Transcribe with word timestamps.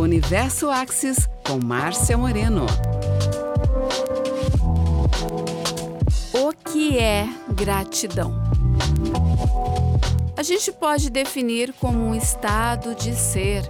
Universo 0.00 0.70
Axis 0.70 1.28
com 1.46 1.58
Márcia 1.64 2.16
Moreno. 2.16 2.66
O 6.32 6.52
que 6.52 6.98
é 6.98 7.28
gratidão? 7.54 8.34
A 10.36 10.42
gente 10.42 10.70
pode 10.70 11.10
definir 11.10 11.72
como 11.80 11.98
um 11.98 12.14
estado 12.14 12.94
de 12.94 13.14
ser, 13.14 13.66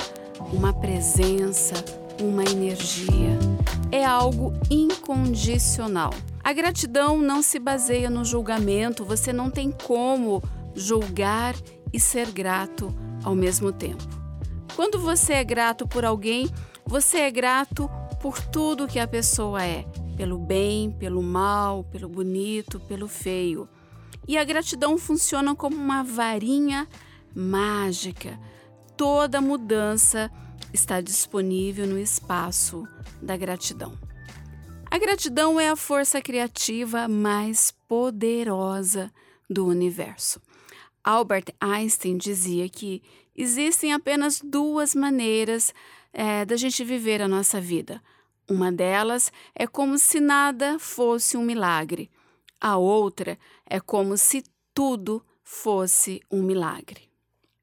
uma 0.53 0.73
presença, 0.73 1.75
uma 2.21 2.45
energia. 2.45 3.39
É 3.91 4.05
algo 4.05 4.53
incondicional. 4.71 6.13
A 6.45 6.53
gratidão 6.53 7.19
não 7.19 7.43
se 7.43 7.59
baseia 7.59 8.11
no 8.11 8.25
julgamento, 8.25 9.05
você 9.05 9.33
não 9.33 9.51
tem 9.51 9.71
como 9.71 10.43
julgar 10.75 11.55
e 11.93 11.99
ser 11.99 12.31
grato 12.31 12.95
ao 13.25 13.35
mesmo 13.35 13.73
tempo. 13.73 14.18
Quando 14.75 14.99
você 14.99 15.35
é 15.35 15.45
grato 15.45 15.87
por 15.87 16.05
alguém, 16.05 16.49
você 16.87 17.19
é 17.19 17.31
grato 17.31 17.91
por 18.21 18.41
tudo 18.41 18.89
que 18.89 18.99
a 18.99 19.07
pessoa 19.07 19.65
é, 19.65 19.85
pelo 20.17 20.39
bem, 20.39 20.91
pelo 20.91 21.23
mal, 21.23 21.85
pelo 21.85 22.09
bonito, 22.09 22.81
pelo 22.81 23.09
feio. 23.09 23.69
E 24.27 24.37
a 24.37 24.45
gratidão 24.45 24.99
funciona 24.99 25.55
como 25.55 25.77
uma 25.77 26.03
varinha 26.03 26.89
mágica. 27.35 28.39
Toda 28.97 29.41
mudança 29.41 30.31
está 30.73 31.01
disponível 31.01 31.87
no 31.87 31.99
espaço 31.99 32.87
da 33.23 33.37
gratidão. 33.37 33.97
A 34.91 34.99
gratidão 34.99 35.61
é 35.61 35.69
a 35.69 35.77
força 35.77 36.21
criativa 36.21 37.07
mais 37.07 37.73
poderosa 37.87 39.13
do 39.49 39.67
universo. 39.67 40.41
Albert 41.05 41.55
Einstein 41.61 42.17
dizia 42.17 42.69
que 42.69 43.03
existem 43.41 43.93
apenas 43.93 44.41
duas 44.43 44.95
maneiras 44.95 45.73
é, 46.13 46.45
da 46.45 46.57
gente 46.57 46.83
viver 46.83 47.23
a 47.23 47.29
nossa 47.29 47.61
vida. 47.61 48.03
Uma 48.51 48.73
delas 48.73 49.31
é 49.55 49.67
como 49.67 49.99
se 49.99 50.21
nada 50.21 50.79
fosse 50.79 51.37
um 51.37 51.43
milagre. 51.43 52.11
A 52.61 52.77
outra 52.77 53.39
é 53.65 53.79
como 53.79 54.17
se 54.17 54.43
tudo 54.75 55.25
fosse 55.45 56.21
um 56.31 56.43
milagre. 56.43 57.09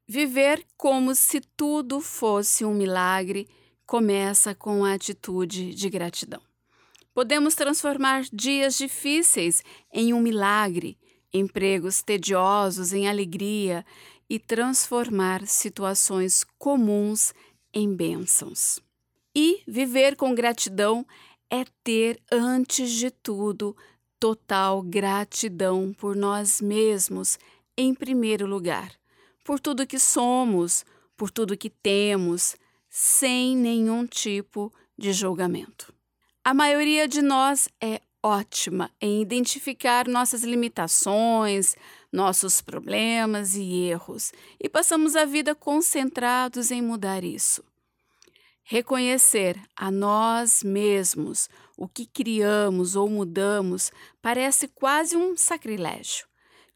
Viver 0.08 0.64
como 0.76 1.14
se 1.14 1.40
tudo 1.56 2.00
fosse 2.00 2.64
um 2.64 2.72
milagre 2.72 3.48
começa 3.84 4.54
com 4.54 4.84
a 4.84 4.94
atitude 4.94 5.74
de 5.74 5.90
gratidão. 5.90 6.40
Podemos 7.12 7.54
transformar 7.54 8.24
dias 8.32 8.76
difíceis 8.76 9.62
em 9.92 10.12
um 10.12 10.20
milagre, 10.20 10.98
empregos 11.32 12.02
tediosos 12.02 12.92
em 12.92 13.08
alegria 13.08 13.84
e 14.28 14.38
transformar 14.38 15.46
situações 15.46 16.44
comuns 16.58 17.32
em 17.72 17.94
bênçãos. 17.94 18.80
E 19.34 19.62
viver 19.66 20.16
com 20.16 20.34
gratidão 20.34 21.06
é 21.50 21.64
ter, 21.84 22.20
antes 22.30 22.90
de 22.90 23.10
tudo, 23.10 23.76
total 24.18 24.82
gratidão 24.82 25.92
por 25.92 26.16
nós 26.16 26.60
mesmos, 26.60 27.38
em 27.76 27.94
primeiro 27.94 28.46
lugar, 28.46 28.90
por 29.44 29.60
tudo 29.60 29.86
que 29.86 29.98
somos, 29.98 30.84
por 31.16 31.30
tudo 31.30 31.56
que 31.56 31.70
temos, 31.70 32.56
sem 32.88 33.56
nenhum 33.56 34.06
tipo 34.06 34.72
de 34.98 35.12
julgamento. 35.12 35.92
A 36.42 36.54
maioria 36.54 37.06
de 37.06 37.20
nós 37.20 37.68
é 37.80 38.00
ótima 38.22 38.90
em 39.00 39.20
identificar 39.20 40.08
nossas 40.08 40.42
limitações, 40.42 41.76
nossos 42.16 42.62
problemas 42.62 43.54
e 43.54 43.82
erros, 43.90 44.32
e 44.58 44.70
passamos 44.70 45.14
a 45.14 45.26
vida 45.26 45.54
concentrados 45.54 46.70
em 46.70 46.80
mudar 46.80 47.22
isso. 47.22 47.62
Reconhecer 48.64 49.60
a 49.76 49.90
nós 49.90 50.62
mesmos 50.62 51.46
o 51.76 51.86
que 51.86 52.06
criamos 52.06 52.96
ou 52.96 53.06
mudamos 53.06 53.92
parece 54.22 54.66
quase 54.66 55.14
um 55.14 55.36
sacrilégio. 55.36 56.26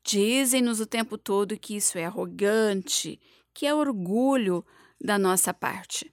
Dizem-nos 0.04 0.78
o 0.78 0.86
tempo 0.86 1.16
todo 1.16 1.58
que 1.58 1.74
isso 1.74 1.96
é 1.96 2.04
arrogante, 2.04 3.18
que 3.54 3.64
é 3.64 3.74
orgulho 3.74 4.62
da 5.02 5.18
nossa 5.18 5.54
parte. 5.54 6.12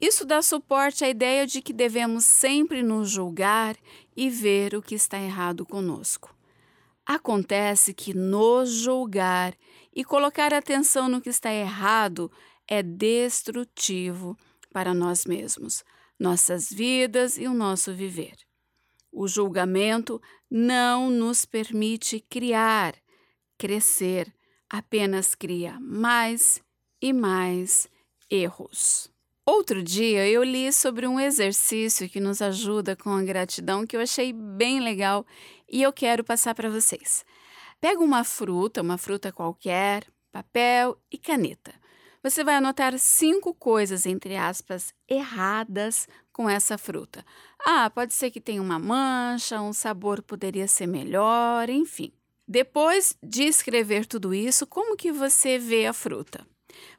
Isso 0.00 0.24
dá 0.24 0.42
suporte 0.42 1.04
à 1.04 1.08
ideia 1.08 1.46
de 1.46 1.62
que 1.62 1.72
devemos 1.72 2.24
sempre 2.24 2.82
nos 2.82 3.08
julgar 3.08 3.76
e 4.16 4.28
ver 4.28 4.74
o 4.74 4.82
que 4.82 4.96
está 4.96 5.16
errado 5.16 5.64
conosco. 5.64 6.36
Acontece 7.08 7.94
que 7.94 8.12
nos 8.12 8.68
julgar 8.68 9.56
e 9.96 10.04
colocar 10.04 10.52
atenção 10.52 11.08
no 11.08 11.22
que 11.22 11.30
está 11.30 11.50
errado 11.50 12.30
é 12.68 12.82
destrutivo 12.82 14.36
para 14.74 14.92
nós 14.92 15.24
mesmos, 15.24 15.82
nossas 16.20 16.68
vidas 16.68 17.38
e 17.38 17.46
o 17.46 17.54
nosso 17.54 17.94
viver. 17.94 18.36
O 19.10 19.26
julgamento 19.26 20.20
não 20.50 21.08
nos 21.08 21.46
permite 21.46 22.20
criar, 22.28 22.94
crescer, 23.56 24.30
apenas 24.68 25.34
cria 25.34 25.80
mais 25.80 26.60
e 27.00 27.14
mais 27.14 27.88
erros. 28.28 29.10
Outro 29.46 29.82
dia 29.82 30.28
eu 30.28 30.44
li 30.44 30.70
sobre 30.70 31.06
um 31.06 31.18
exercício 31.18 32.06
que 32.06 32.20
nos 32.20 32.42
ajuda 32.42 32.94
com 32.94 33.08
a 33.08 33.22
gratidão 33.22 33.86
que 33.86 33.96
eu 33.96 34.00
achei 34.02 34.30
bem 34.30 34.78
legal 34.78 35.24
e 35.70 35.82
eu 35.82 35.92
quero 35.92 36.24
passar 36.24 36.54
para 36.54 36.70
vocês. 36.70 37.24
Pega 37.80 38.00
uma 38.00 38.24
fruta, 38.24 38.82
uma 38.82 38.98
fruta 38.98 39.30
qualquer, 39.32 40.06
papel 40.32 40.98
e 41.10 41.18
caneta 41.18 41.72
você 42.22 42.42
vai 42.42 42.56
anotar 42.56 42.98
cinco 42.98 43.54
coisas, 43.54 44.04
entre 44.04 44.36
aspas, 44.36 44.92
erradas 45.08 46.08
com 46.32 46.48
essa 46.48 46.76
fruta. 46.76 47.24
Ah, 47.64 47.88
pode 47.90 48.14
ser 48.14 48.30
que 48.30 48.40
tenha 48.40 48.60
uma 48.60 48.78
mancha, 48.78 49.60
um 49.60 49.72
sabor 49.72 50.22
poderia 50.22 50.68
ser 50.68 50.86
melhor, 50.86 51.68
enfim. 51.68 52.12
Depois 52.46 53.16
de 53.22 53.44
escrever 53.44 54.06
tudo 54.06 54.34
isso, 54.34 54.66
como 54.66 54.96
que 54.96 55.12
você 55.12 55.58
vê 55.58 55.86
a 55.86 55.92
fruta? 55.92 56.46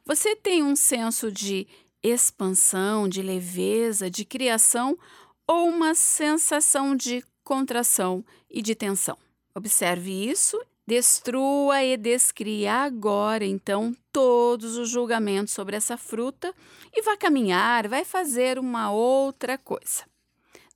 Você 0.04 0.36
tem 0.36 0.62
um 0.62 0.76
senso 0.76 1.30
de 1.30 1.66
expansão, 2.02 3.08
de 3.08 3.22
leveza, 3.22 4.10
de 4.10 4.24
criação 4.24 4.98
ou 5.46 5.68
uma 5.68 5.94
sensação 5.94 6.94
de 6.94 7.22
contração 7.50 8.24
e 8.48 8.62
de 8.62 8.76
tensão? 8.76 9.18
Observe 9.52 10.12
isso 10.30 10.56
Destrua 10.90 11.84
e 11.84 11.96
descria 11.96 12.78
agora, 12.78 13.44
então, 13.44 13.94
todos 14.12 14.76
os 14.76 14.88
julgamentos 14.88 15.54
sobre 15.54 15.76
essa 15.76 15.96
fruta 15.96 16.52
e 16.92 17.00
vá 17.02 17.16
caminhar, 17.16 17.86
vai 17.86 18.04
fazer 18.04 18.58
uma 18.58 18.90
outra 18.90 19.56
coisa. 19.56 20.02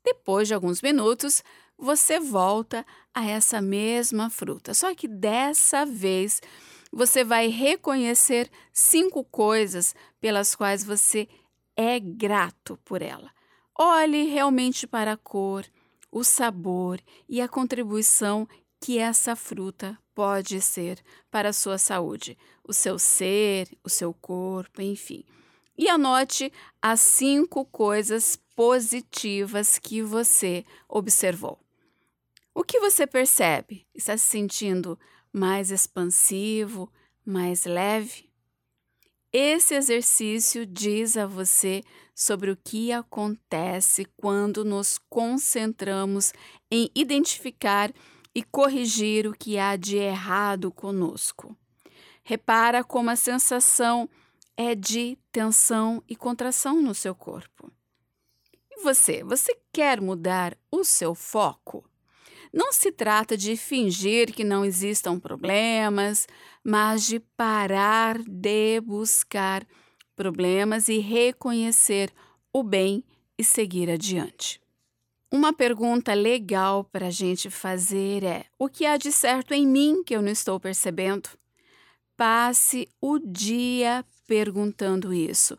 Depois 0.05 0.47
de 0.47 0.55
alguns 0.55 0.81
minutos, 0.81 1.43
você 1.77 2.21
volta 2.21 2.87
a 3.13 3.27
essa 3.27 3.61
mesma 3.61 4.31
fruta, 4.31 4.73
só 4.73 4.95
que 4.95 5.09
dessa 5.09 5.85
vez 5.85 6.41
você 6.93 7.25
vai 7.25 7.49
reconhecer 7.49 8.49
cinco 8.73 9.25
coisas 9.25 9.97
pelas 10.21 10.55
quais 10.55 10.85
você 10.85 11.27
é 11.77 11.99
grato 11.99 12.79
por 12.85 13.03
ela. 13.03 13.33
Olhe 13.77 14.27
realmente 14.27 14.87
para 14.87 15.15
a 15.15 15.17
cor, 15.17 15.65
o 16.15 16.23
sabor 16.23 17.01
e 17.29 17.41
a 17.41 17.49
contribuição 17.49 18.49
que 18.81 18.99
essa 18.99 19.35
fruta 19.35 19.99
pode 20.15 20.61
ser 20.61 21.03
para 21.29 21.49
a 21.49 21.53
sua 21.53 21.77
saúde, 21.77 22.39
o 22.63 22.73
seu 22.73 23.01
ser, 23.01 23.69
o 23.83 23.91
seu 23.91 24.15
corpo, 24.15 24.81
enfim. 24.81 25.25
E 25.77 25.89
anote 25.89 26.53
as 26.81 27.01
cinco 27.01 27.65
coisas 27.65 28.39
positivas 28.55 29.77
que 29.77 30.03
você 30.03 30.65
observou. 30.89 31.59
O 32.55 32.63
que 32.63 32.79
você 32.79 33.09
percebe? 33.09 33.85
Está 33.93 34.17
se 34.17 34.27
sentindo 34.27 34.97
mais 35.33 35.73
expansivo, 35.73 36.89
mais 37.27 37.65
leve? 37.65 38.31
Esse 39.33 39.75
exercício 39.75 40.65
diz 40.65 41.17
a 41.17 41.27
você 41.27 41.83
sobre 42.15 42.51
o 42.51 42.57
que 42.57 42.93
acontece 42.93 44.07
quando 44.17 44.65
nos 44.65 44.99
concentramos 45.11 46.33
em 46.71 46.91
identificar 46.95 47.93
e 48.35 48.43
corrigir 48.43 49.27
o 49.27 49.33
que 49.33 49.59
há 49.59 49.77
de 49.77 49.97
errado 49.97 50.71
conosco. 50.71 51.57
Repara 52.23 52.85
como 52.85 53.11
a 53.11 53.17
sensação 53.17 54.09
é 54.57 54.75
de 54.75 55.19
tensão 55.33 56.03
e 56.09 56.15
contração 56.15 56.81
no 56.81 56.95
seu 56.95 57.15
corpo. 57.15 57.71
E 58.71 58.83
você, 58.83 59.23
você 59.25 59.57
quer 59.73 60.01
mudar 60.01 60.57
o 60.71 60.85
seu 60.85 61.15
foco? 61.15 61.85
Não 62.53 62.73
se 62.73 62.93
trata 62.93 63.37
de 63.37 63.57
fingir 63.57 64.33
que 64.33 64.45
não 64.45 64.65
existam 64.65 65.19
problemas, 65.19 66.27
mas 66.63 67.05
de 67.05 67.19
parar 67.19 68.19
de 68.23 68.81
buscar 68.81 69.67
problemas 70.15 70.89
e 70.89 70.99
reconhecer 70.99 72.13
o 72.53 72.63
bem 72.63 73.05
e 73.39 73.45
seguir 73.45 73.91
adiante. 73.91 74.61
Uma 75.31 75.53
pergunta 75.53 76.15
legal 76.15 76.85
para 76.85 77.09
a 77.09 77.11
gente 77.11 77.51
fazer 77.51 78.23
é: 78.23 78.45
o 78.59 78.69
que 78.69 78.87
há 78.87 78.97
de 78.97 79.11
certo 79.11 79.53
em 79.53 79.67
mim 79.67 80.05
que 80.05 80.15
eu 80.15 80.23
não 80.23 80.31
estou 80.31 80.61
percebendo? 80.61 81.29
Passe 82.17 82.89
o 83.01 83.19
dia 83.19 84.05
perguntando 84.29 85.13
isso. 85.13 85.59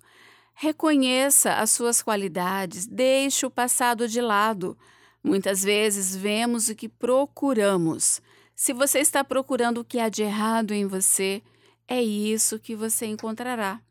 Reconheça 0.53 1.55
as 1.55 1.71
suas 1.71 2.01
qualidades, 2.01 2.87
deixe 2.87 3.45
o 3.45 3.51
passado 3.51 4.07
de 4.07 4.21
lado. 4.21 4.77
Muitas 5.21 5.63
vezes 5.63 6.15
vemos 6.15 6.69
o 6.69 6.75
que 6.75 6.87
procuramos. 6.87 8.21
Se 8.55 8.71
você 8.71 8.99
está 8.99 9.21
procurando 9.25 9.79
o 9.79 9.83
que 9.83 9.99
há 9.99 10.07
de 10.07 10.23
errado 10.23 10.71
em 10.71 10.87
você, 10.87 11.43
é 11.85 12.01
isso 12.01 12.57
que 12.57 12.73
você 12.73 13.05
encontrará. 13.05 13.81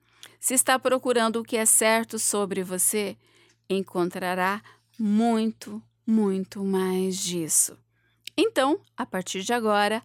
Se 0.45 0.53
está 0.53 0.79
procurando 0.79 1.37
o 1.37 1.43
que 1.43 1.57
é 1.57 1.65
certo 1.65 2.19
sobre 2.19 2.63
você, 2.63 3.17
encontrará 3.67 4.63
muito, 4.99 5.83
muito 6.07 6.63
mais 6.63 7.17
disso. 7.17 7.79
Então, 8.37 8.79
a 8.95 9.07
partir 9.07 9.41
de 9.41 9.55
agora, 9.55 10.03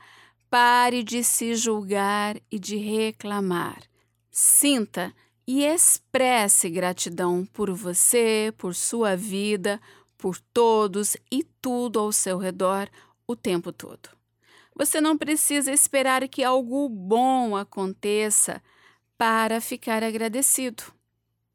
pare 0.49 1.03
de 1.03 1.25
se 1.25 1.55
julgar 1.55 2.37
e 2.49 2.57
de 2.57 2.77
reclamar. 2.77 3.83
Sinta 4.31 5.13
e 5.45 5.65
expresse 5.65 6.69
gratidão 6.69 7.45
por 7.45 7.69
você, 7.73 8.53
por 8.57 8.73
sua 8.73 9.17
vida, 9.17 9.77
por 10.17 10.39
todos 10.53 11.17
e 11.29 11.43
tudo 11.61 11.99
ao 11.99 12.13
seu 12.13 12.37
redor 12.37 12.87
o 13.27 13.35
tempo 13.35 13.73
todo. 13.73 14.07
Você 14.73 15.01
não 15.01 15.17
precisa 15.17 15.69
esperar 15.69 16.25
que 16.29 16.45
algo 16.45 16.87
bom 16.87 17.57
aconteça 17.57 18.63
para 19.19 19.59
ficar 19.59 20.01
agradecido. 20.01 20.81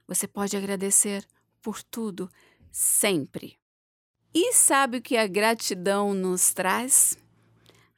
Você 0.07 0.29
pode 0.29 0.55
agradecer 0.55 1.27
por 1.63 1.83
tudo 1.83 2.29
sempre. 2.71 3.59
E 4.35 4.53
sabe 4.53 4.99
o 4.99 5.03
que 5.03 5.17
a 5.17 5.27
gratidão 5.27 6.13
nos 6.13 6.53
traz? 6.53 7.17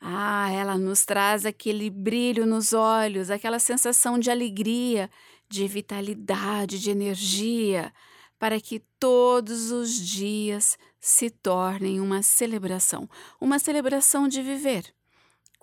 Ah, 0.00 0.48
ela 0.52 0.78
nos 0.78 1.04
traz 1.04 1.44
aquele 1.44 1.90
brilho 1.90 2.46
nos 2.46 2.72
olhos, 2.72 3.28
aquela 3.28 3.58
sensação 3.58 4.20
de 4.20 4.30
alegria, 4.30 5.10
de 5.48 5.66
vitalidade, 5.66 6.78
de 6.78 6.92
energia, 6.92 7.92
para 8.38 8.60
que 8.60 8.78
todos 9.00 9.72
os 9.72 9.92
dias 9.92 10.78
se 11.00 11.28
tornem 11.28 11.98
uma 11.98 12.22
celebração, 12.22 13.10
uma 13.40 13.58
celebração 13.58 14.28
de 14.28 14.40
viver. 14.42 14.95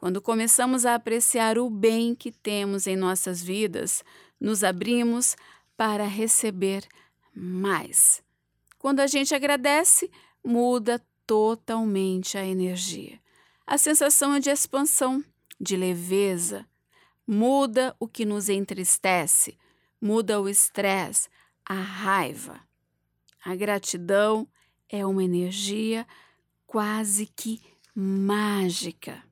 Quando 0.03 0.21
começamos 0.21 0.85
a 0.85 0.95
apreciar 0.95 1.57
o 1.57 1.69
bem 1.69 2.13
que 2.13 2.29
temos 2.29 2.87
em 2.87 2.95
nossas 2.97 3.41
vidas, 3.41 4.03
nos 4.37 4.61
abrimos 4.61 5.37
para 5.77 6.03
receber 6.03 6.85
mais. 7.33 8.21
Quando 8.77 8.99
a 8.99 9.07
gente 9.07 9.33
agradece, 9.33 10.11
muda 10.43 11.01
totalmente 11.25 12.37
a 12.37 12.45
energia. 12.45 13.17
A 13.65 13.77
sensação 13.77 14.35
é 14.35 14.41
de 14.41 14.49
expansão, 14.49 15.23
de 15.57 15.77
leveza. 15.77 16.67
Muda 17.25 17.95
o 17.97 18.05
que 18.05 18.25
nos 18.25 18.49
entristece, 18.49 19.57
muda 20.01 20.41
o 20.41 20.49
estresse, 20.49 21.29
a 21.65 21.75
raiva. 21.75 22.59
A 23.41 23.55
gratidão 23.55 24.45
é 24.89 25.05
uma 25.05 25.23
energia 25.23 26.05
quase 26.67 27.25
que 27.25 27.61
mágica. 27.95 29.23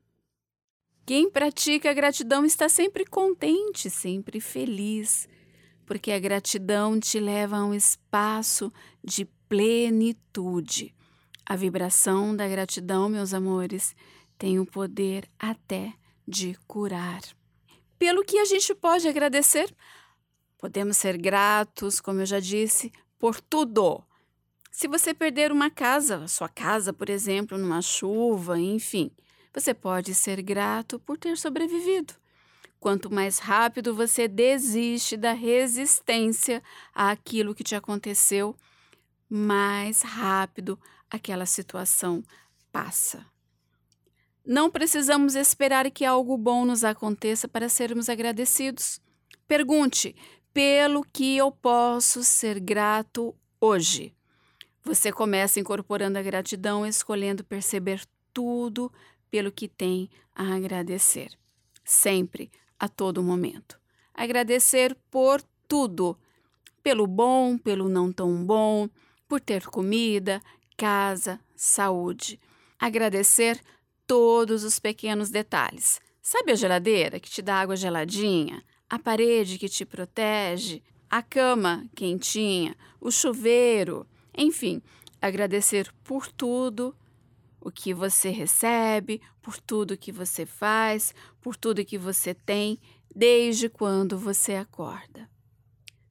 Quem 1.04 1.28
pratica 1.28 1.90
a 1.90 1.94
gratidão 1.94 2.44
está 2.44 2.68
sempre 2.68 3.04
contente, 3.04 3.90
sempre 3.90 4.40
feliz, 4.40 5.28
porque 5.84 6.12
a 6.12 6.18
gratidão 6.18 6.98
te 7.00 7.18
leva 7.18 7.56
a 7.56 7.64
um 7.64 7.74
espaço 7.74 8.72
de 9.02 9.24
plenitude. 9.48 10.94
A 11.44 11.56
vibração 11.56 12.36
da 12.36 12.46
gratidão, 12.46 13.08
meus 13.08 13.34
amores, 13.34 13.96
tem 14.38 14.60
o 14.60 14.66
poder 14.66 15.28
até 15.38 15.92
de 16.26 16.56
curar. 16.68 17.20
Pelo 17.98 18.24
que 18.24 18.38
a 18.38 18.44
gente 18.44 18.72
pode 18.72 19.08
agradecer, 19.08 19.74
podemos 20.56 20.96
ser 20.96 21.18
gratos, 21.18 22.00
como 22.00 22.20
eu 22.20 22.26
já 22.26 22.38
disse, 22.38 22.92
por 23.18 23.40
tudo. 23.40 24.04
Se 24.70 24.86
você 24.86 25.12
perder 25.12 25.50
uma 25.50 25.68
casa, 25.68 26.28
sua 26.28 26.48
casa, 26.48 26.92
por 26.92 27.10
exemplo, 27.10 27.58
numa 27.58 27.82
chuva, 27.82 28.58
enfim, 28.58 29.10
você 29.52 29.74
pode 29.74 30.14
ser 30.14 30.42
grato 30.42 30.98
por 30.98 31.18
ter 31.18 31.36
sobrevivido. 31.36 32.14
Quanto 32.80 33.12
mais 33.12 33.38
rápido 33.38 33.94
você 33.94 34.26
desiste 34.26 35.16
da 35.16 35.32
resistência 35.32 36.62
àquilo 36.94 37.54
que 37.54 37.62
te 37.62 37.74
aconteceu, 37.74 38.56
mais 39.28 40.02
rápido 40.02 40.78
aquela 41.10 41.46
situação 41.46 42.24
passa. 42.72 43.24
Não 44.44 44.68
precisamos 44.68 45.36
esperar 45.36 45.88
que 45.90 46.04
algo 46.04 46.36
bom 46.36 46.64
nos 46.64 46.82
aconteça 46.82 47.46
para 47.46 47.68
sermos 47.68 48.08
agradecidos. 48.08 49.00
Pergunte: 49.46 50.16
pelo 50.52 51.04
que 51.04 51.36
eu 51.36 51.52
posso 51.52 52.24
ser 52.24 52.58
grato 52.58 53.34
hoje? 53.60 54.12
Você 54.82 55.12
começa 55.12 55.60
incorporando 55.60 56.18
a 56.18 56.22
gratidão, 56.22 56.84
escolhendo 56.84 57.44
perceber 57.44 58.02
tudo 58.34 58.90
pelo 59.32 59.50
que 59.50 59.66
tem 59.66 60.10
a 60.34 60.54
agradecer. 60.54 61.30
Sempre, 61.82 62.50
a 62.78 62.86
todo 62.86 63.22
momento. 63.22 63.80
Agradecer 64.12 64.94
por 65.10 65.42
tudo. 65.66 66.18
Pelo 66.82 67.06
bom, 67.06 67.56
pelo 67.56 67.88
não 67.88 68.12
tão 68.12 68.44
bom, 68.44 68.90
por 69.26 69.40
ter 69.40 69.64
comida, 69.64 70.42
casa, 70.76 71.40
saúde. 71.56 72.38
Agradecer 72.78 73.58
todos 74.06 74.64
os 74.64 74.78
pequenos 74.78 75.30
detalhes. 75.30 75.98
Sabe 76.20 76.52
a 76.52 76.54
geladeira 76.54 77.18
que 77.18 77.30
te 77.30 77.40
dá 77.40 77.62
água 77.62 77.74
geladinha? 77.74 78.62
A 78.90 78.98
parede 78.98 79.58
que 79.58 79.68
te 79.68 79.86
protege? 79.86 80.82
A 81.08 81.22
cama 81.22 81.86
quentinha? 81.96 82.76
O 83.00 83.10
chuveiro? 83.10 84.06
Enfim, 84.36 84.82
agradecer 85.22 85.90
por 86.04 86.30
tudo 86.30 86.94
o 87.62 87.70
que 87.70 87.94
você 87.94 88.30
recebe, 88.30 89.22
por 89.40 89.58
tudo 89.58 89.96
que 89.96 90.10
você 90.10 90.44
faz, 90.44 91.14
por 91.40 91.56
tudo 91.56 91.84
que 91.84 91.96
você 91.96 92.34
tem, 92.34 92.78
desde 93.14 93.68
quando 93.68 94.18
você 94.18 94.56
acorda. 94.56 95.30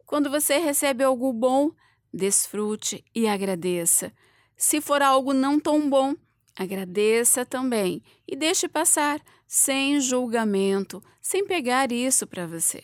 Quando 0.06 0.30
você 0.30 0.58
recebe 0.58 1.04
algo 1.04 1.32
bom, 1.34 1.72
desfrute 2.14 3.04
e 3.14 3.28
agradeça. 3.28 4.14
Se 4.56 4.80
for 4.80 5.02
algo 5.02 5.34
não 5.34 5.60
tão 5.60 5.90
bom, 5.90 6.16
agradeça 6.56 7.46
também 7.46 8.02
e 8.26 8.36
deixe 8.36 8.70
passar, 8.70 9.22
sem 9.46 10.00
julgamento, 10.00 11.04
sem 11.22 11.46
pegar 11.46 11.92
isso 11.92 12.26
para 12.26 12.48
você. 12.48 12.84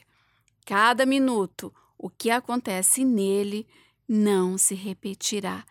Cada 0.65 1.05
minuto, 1.05 1.73
o 1.97 2.09
que 2.09 2.29
acontece 2.29 3.05
nele 3.05 3.65
não 4.07 4.57
se 4.57 4.75
repetirá. 4.75 5.65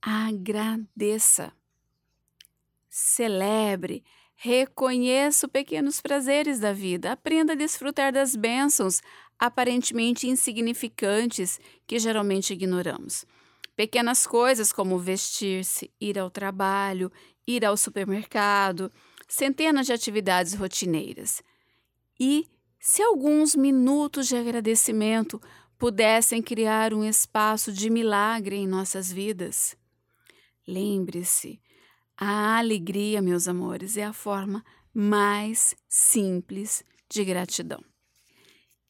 Agradeça 0.00 1.52
celebre, 2.98 4.02
reconheça 4.34 5.46
os 5.46 5.52
pequenos 5.52 6.00
prazeres 6.00 6.58
da 6.58 6.72
vida, 6.72 7.12
aprenda 7.12 7.52
a 7.52 7.56
desfrutar 7.56 8.12
das 8.12 8.34
bênçãos 8.34 9.00
aparentemente 9.38 10.26
insignificantes 10.26 11.60
que 11.86 11.98
geralmente 11.98 12.52
ignoramos. 12.52 13.24
Pequenas 13.76 14.26
coisas 14.26 14.72
como 14.72 14.98
vestir-se, 14.98 15.92
ir 16.00 16.18
ao 16.18 16.28
trabalho, 16.28 17.12
ir 17.46 17.64
ao 17.64 17.76
supermercado, 17.76 18.90
centenas 19.28 19.86
de 19.86 19.92
atividades 19.92 20.54
rotineiras. 20.54 21.40
E 22.18 22.48
se 22.80 23.00
alguns 23.00 23.54
minutos 23.54 24.26
de 24.26 24.36
agradecimento 24.36 25.40
pudessem 25.78 26.42
criar 26.42 26.92
um 26.92 27.04
espaço 27.04 27.72
de 27.72 27.88
milagre 27.88 28.56
em 28.56 28.66
nossas 28.66 29.12
vidas? 29.12 29.76
Lembre-se 30.66 31.60
a 32.18 32.58
alegria, 32.58 33.22
meus 33.22 33.46
amores, 33.46 33.96
é 33.96 34.04
a 34.04 34.12
forma 34.12 34.64
mais 34.92 35.76
simples 35.88 36.84
de 37.08 37.24
gratidão. 37.24 37.80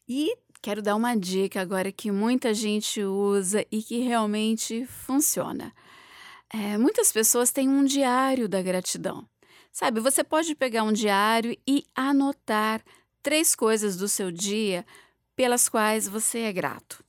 E 0.08 0.35
quero 0.62 0.80
dar 0.80 0.97
uma 0.97 1.14
dica 1.14 1.61
agora 1.61 1.92
que 1.92 2.11
muita 2.11 2.54
gente 2.54 3.02
usa 3.02 3.66
e 3.70 3.82
que 3.82 3.99
realmente 3.99 4.87
funciona. 4.87 5.75
É, 6.50 6.78
muitas 6.78 7.12
pessoas 7.12 7.52
têm 7.52 7.68
um 7.68 7.85
diário 7.85 8.49
da 8.49 8.62
gratidão. 8.62 9.28
Sabe, 9.70 10.00
você 10.00 10.25
pode 10.25 10.54
pegar 10.54 10.82
um 10.82 10.92
diário 10.92 11.54
e 11.66 11.85
anotar 11.94 12.82
três 13.23 13.54
coisas 13.54 13.97
do 13.99 14.08
seu 14.08 14.32
dia 14.32 14.87
pelas 15.37 15.68
quais 15.68 16.08
você 16.08 16.38
é 16.40 16.52
grato. 16.52 17.04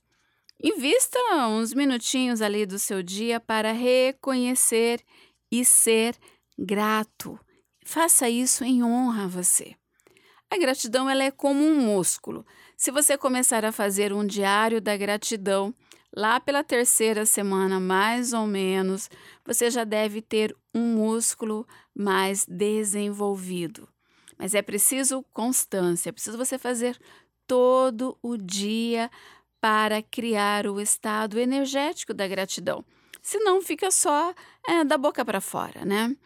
Invista 0.62 1.18
uns 1.48 1.72
minutinhos 1.72 2.42
ali 2.42 2.66
do 2.66 2.78
seu 2.78 3.02
dia 3.02 3.40
para 3.40 3.72
reconhecer 3.72 5.02
e 5.50 5.64
ser 5.64 6.16
grato. 6.58 7.38
Faça 7.84 8.28
isso 8.28 8.64
em 8.64 8.82
honra 8.82 9.24
a 9.24 9.28
você. 9.28 9.74
A 10.50 10.58
gratidão 10.58 11.08
ela 11.08 11.24
é 11.24 11.30
como 11.30 11.64
um 11.64 11.76
músculo. 11.76 12.44
Se 12.76 12.90
você 12.90 13.16
começar 13.16 13.64
a 13.64 13.72
fazer 13.72 14.12
um 14.12 14.26
diário 14.26 14.80
da 14.80 14.96
gratidão, 14.96 15.74
lá 16.14 16.40
pela 16.40 16.64
terceira 16.64 17.24
semana, 17.24 17.78
mais 17.78 18.32
ou 18.32 18.46
menos, 18.46 19.08
você 19.44 19.70
já 19.70 19.84
deve 19.84 20.20
ter 20.20 20.56
um 20.74 20.94
músculo 20.94 21.66
mais 21.94 22.44
desenvolvido. 22.46 23.88
Mas 24.36 24.54
é 24.54 24.62
preciso 24.62 25.24
constância, 25.32 26.08
é 26.08 26.12
preciso 26.12 26.38
você 26.38 26.58
fazer 26.58 26.98
todo 27.46 28.18
o 28.22 28.36
dia 28.36 29.10
para 29.60 30.02
criar 30.02 30.66
o 30.66 30.80
estado 30.80 31.38
energético 31.38 32.14
da 32.14 32.26
gratidão. 32.26 32.84
Senão 33.22 33.60
fica 33.62 33.90
só 33.90 34.34
é, 34.66 34.84
da 34.84 34.96
boca 34.96 35.24
para 35.24 35.40
fora, 35.40 35.84
né? 35.84 36.16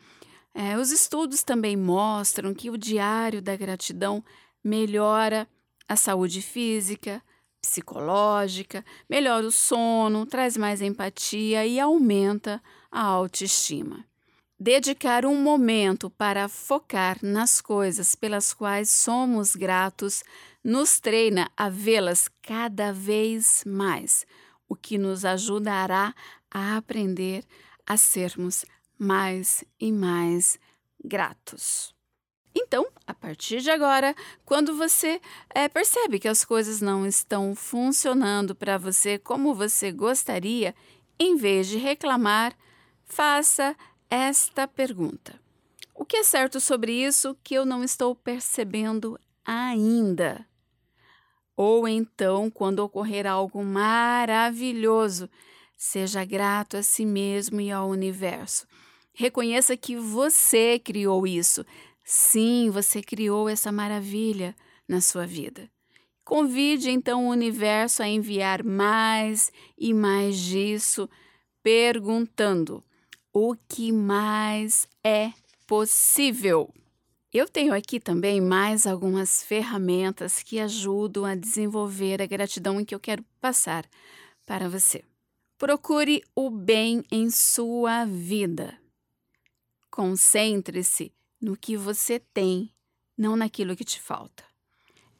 É, 0.55 0.77
os 0.79 0.93
estudos 0.93 1.43
também 1.43 1.77
mostram 1.77 2.55
que 2.55 2.71
o 2.71 2.79
diário 2.79 3.43
da 3.43 3.57
gratidão 3.57 4.25
melhora 4.63 5.49
a 5.89 5.97
saúde 5.97 6.41
física, 6.41 7.23
psicológica, 7.61 8.85
melhora 9.09 9.47
o 9.47 9.51
sono, 9.51 10.25
traz 10.27 10.57
mais 10.57 10.81
empatia 10.81 11.67
e 11.67 11.81
aumenta 11.81 12.63
a 12.91 13.03
autoestima. 13.03 14.05
Dedicar 14.59 15.27
um 15.27 15.43
momento 15.43 16.09
para 16.09 16.49
focar 16.49 17.19
nas 17.21 17.61
coisas 17.61 18.15
pelas 18.15 18.55
quais 18.55 18.89
somos 18.89 19.57
gratos 19.57 20.23
nos 20.63 21.01
treina 21.01 21.51
a 21.57 21.69
vê-las 21.69 22.31
cada 22.41 22.93
vez 22.93 23.65
mais, 23.67 24.25
o 24.69 24.77
que 24.77 24.97
nos 24.97 25.25
ajudará 25.25 26.15
a 26.55 26.77
aprender 26.77 27.45
a 27.85 27.97
sermos 27.97 28.65
mais 28.97 29.65
e 29.81 29.91
mais 29.91 30.57
gratos. 31.05 31.93
Então, 32.55 32.87
a 33.05 33.13
partir 33.13 33.61
de 33.61 33.71
agora, 33.71 34.15
quando 34.45 34.77
você 34.77 35.21
é, 35.53 35.69
percebe 35.69 36.21
que 36.21 36.29
as 36.29 36.45
coisas 36.45 36.81
não 36.81 37.05
estão 37.05 37.55
funcionando 37.57 38.55
para 38.55 38.79
você 38.79 39.19
como 39.19 39.53
você 39.53 39.91
gostaria, 39.91 40.73
em 41.19 41.35
vez 41.37 41.67
de 41.67 41.79
reclamar, 41.79 42.57
faça 43.05 43.77
esta 44.09 44.69
pergunta: 44.69 45.41
O 45.93 46.05
que 46.05 46.19
é 46.19 46.23
certo 46.23 46.61
sobre 46.61 46.93
isso 46.93 47.37
que 47.43 47.55
eu 47.55 47.67
não 47.67 47.83
estou 47.83 48.15
percebendo 48.15 49.19
ainda? 49.45 50.47
Ou 51.57 51.87
então, 51.89 52.51
quando 52.51 52.81
ocorrer 52.81 53.27
algo 53.27 53.65
maravilhoso, 53.65 55.29
seja 55.85 56.25
grato 56.25 56.79
a 56.79 56.83
si 56.83 57.05
mesmo 57.05 57.61
e 57.61 57.71
ao 57.71 57.91
universo. 57.91 58.67
Reconheça 59.13 59.77
que 59.77 59.97
você 59.97 60.79
criou 60.79 61.27
isso. 61.27 61.65
Sim, 62.03 62.71
você 62.71 63.03
criou 63.03 63.51
essa 63.51 63.71
maravilha 63.71 64.57
na 64.89 65.03
sua 65.03 65.27
vida. 65.27 65.71
Convide 66.25 66.91
então 66.91 67.27
o 67.27 67.31
universo 67.31 68.03
a 68.03 68.09
enviar 68.09 68.65
mais 68.65 69.53
e 69.77 69.93
mais 69.93 70.39
disso, 70.39 71.09
perguntando: 71.63 72.83
o 73.31 73.55
que 73.69 73.93
mais 73.93 74.89
é 75.05 75.33
possível. 75.67 76.73
Eu 77.31 77.47
tenho 77.47 77.75
aqui 77.75 78.01
também 78.01 78.41
mais 78.41 78.87
algumas 78.87 79.43
ferramentas 79.43 80.43
que 80.43 80.59
ajudam 80.59 81.27
a 81.27 81.35
desenvolver 81.35 82.23
a 82.23 82.27
gratidão 82.27 82.83
que 82.83 82.95
eu 82.95 83.01
quero 83.01 83.23
passar 83.39 83.85
para 84.47 84.67
você. 84.67 85.05
Procure 85.57 86.23
o 86.35 86.51
bem 86.51 87.05
em 87.11 87.31
sua 87.31 88.05
vida. 88.05 88.77
Concentre-se 89.89 91.13
no 91.41 91.57
que 91.57 91.77
você 91.77 92.19
tem, 92.19 92.75
não 93.17 93.37
naquilo 93.37 93.77
que 93.77 93.85
te 93.85 94.01
falta. 94.01 94.43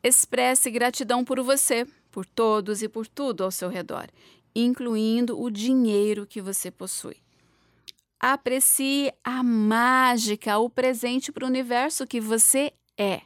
Expresse 0.03 0.71
gratidão 0.73 1.25
por 1.25 1.41
você, 1.41 1.87
por 2.11 2.27
todos 2.27 2.83
e 2.83 2.89
por 2.89 3.07
tudo 3.07 3.45
ao 3.45 3.51
seu 3.51 3.69
redor, 3.69 4.09
incluindo 4.55 5.41
o 5.41 5.49
dinheiro 5.51 6.27
que 6.27 6.43
você 6.43 6.71
possui. 6.71 7.17
Aprecie 8.19 9.13
a 9.23 9.43
mágica, 9.43 10.59
o 10.59 10.69
presente 10.69 11.31
para 11.31 11.45
o 11.45 11.49
universo 11.49 12.07
que 12.07 12.21
você 12.21 12.73
é. 12.99 13.23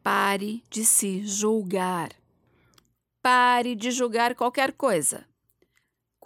Pare 0.00 0.62
de 0.70 0.84
se 0.84 1.26
julgar. 1.26 2.10
Pare 3.20 3.74
de 3.74 3.90
julgar 3.90 4.36
qualquer 4.36 4.72
coisa. 4.72 5.26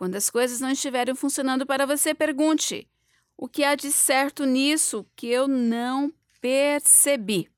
Quando 0.00 0.16
as 0.16 0.30
coisas 0.30 0.60
não 0.60 0.70
estiverem 0.70 1.14
funcionando 1.14 1.66
para 1.66 1.84
você, 1.84 2.14
pergunte: 2.14 2.88
o 3.36 3.46
que 3.46 3.62
há 3.62 3.74
de 3.74 3.92
certo 3.92 4.46
nisso 4.46 5.04
que 5.14 5.26
eu 5.26 5.46
não 5.46 6.10
percebi? 6.40 7.50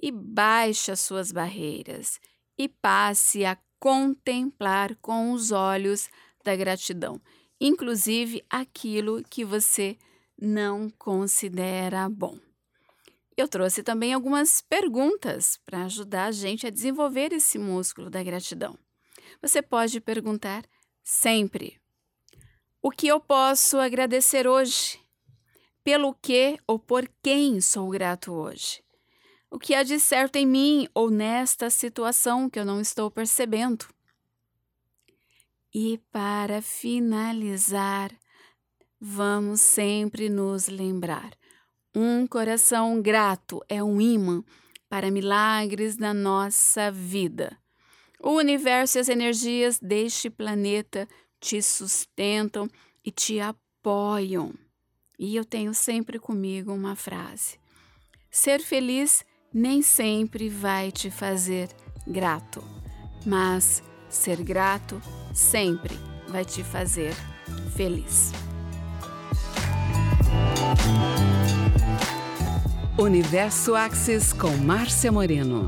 E 0.00 0.10
baixe 0.10 0.90
as 0.90 1.00
suas 1.00 1.30
barreiras 1.30 2.18
e 2.56 2.68
passe 2.68 3.44
a 3.44 3.58
contemplar 3.78 4.96
com 5.02 5.32
os 5.32 5.52
olhos 5.52 6.08
da 6.42 6.56
gratidão 6.56 7.20
inclusive 7.60 8.44
aquilo 8.48 9.22
que 9.24 9.44
você 9.44 9.96
não 10.40 10.88
considera 10.90 12.08
bom. 12.08 12.38
Eu 13.36 13.48
trouxe 13.48 13.82
também 13.82 14.12
algumas 14.12 14.60
perguntas 14.60 15.58
para 15.64 15.84
ajudar 15.84 16.26
a 16.26 16.32
gente 16.32 16.66
a 16.66 16.70
desenvolver 16.70 17.32
esse 17.32 17.58
músculo 17.58 18.10
da 18.10 18.22
gratidão. 18.22 18.76
Você 19.40 19.62
pode 19.62 20.00
perguntar 20.00 20.64
sempre: 21.08 21.80
O 22.82 22.90
que 22.90 23.08
eu 23.08 23.18
posso 23.18 23.78
agradecer 23.78 24.46
hoje? 24.46 25.00
Pelo 25.82 26.14
que 26.14 26.58
ou 26.66 26.78
por 26.78 27.10
quem 27.22 27.62
sou 27.62 27.88
grato 27.88 28.32
hoje? 28.32 28.82
O 29.50 29.58
que 29.58 29.74
há 29.74 29.82
de 29.82 29.98
certo 29.98 30.36
em 30.36 30.46
mim 30.46 30.86
ou 30.92 31.10
nesta 31.10 31.70
situação 31.70 32.50
que 32.50 32.58
eu 32.58 32.64
não 32.64 32.78
estou 32.78 33.10
percebendo? 33.10 33.86
E 35.74 35.98
para 36.12 36.60
finalizar, 36.60 38.14
vamos 39.00 39.62
sempre 39.62 40.28
nos 40.28 40.68
lembrar: 40.68 41.32
um 41.94 42.26
coração 42.26 43.00
grato 43.00 43.64
é 43.66 43.82
um 43.82 43.98
imã 43.98 44.44
para 44.90 45.10
milagres 45.10 45.96
na 45.96 46.12
nossa 46.12 46.92
vida. 46.92 47.58
O 48.22 48.32
universo 48.32 48.98
e 48.98 49.00
as 49.00 49.08
energias 49.08 49.78
deste 49.78 50.28
planeta 50.28 51.08
te 51.40 51.62
sustentam 51.62 52.68
e 53.04 53.10
te 53.10 53.40
apoiam. 53.40 54.52
E 55.18 55.36
eu 55.36 55.44
tenho 55.44 55.74
sempre 55.74 56.18
comigo 56.18 56.72
uma 56.72 56.96
frase: 56.96 57.58
ser 58.30 58.60
feliz 58.60 59.24
nem 59.52 59.82
sempre 59.82 60.48
vai 60.48 60.92
te 60.92 61.10
fazer 61.10 61.68
grato, 62.06 62.62
mas 63.24 63.82
Ser 64.08 64.42
grato 64.42 65.00
sempre 65.34 65.94
vai 66.28 66.44
te 66.44 66.64
fazer 66.64 67.14
feliz. 67.76 68.32
Universo 72.98 73.74
Axis 73.74 74.32
com 74.32 74.50
Márcia 74.56 75.12
Moreno. 75.12 75.66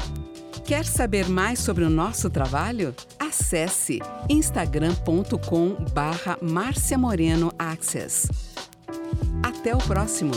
Quer 0.70 0.84
saber 0.84 1.28
mais 1.28 1.58
sobre 1.58 1.82
o 1.82 1.90
nosso 1.90 2.30
trabalho? 2.30 2.94
Acesse 3.18 3.98
instagram.com 4.28 5.74
barra. 5.92 6.38
Até 9.42 9.74
o 9.74 9.78
próximo! 9.78 10.30